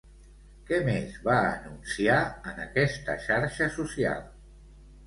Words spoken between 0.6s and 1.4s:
Què més va